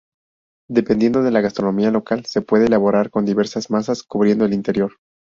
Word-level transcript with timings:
Dependiendo 0.67 1.21
de 1.21 1.29
la 1.29 1.41
gastronomía 1.41 1.91
local 1.91 2.25
se 2.25 2.41
puede 2.41 2.65
elaborar 2.65 3.11
con 3.11 3.23
diversas 3.23 3.69
masas 3.69 4.01
cubriendo 4.01 4.45
el 4.45 4.53
interior. 4.55 4.93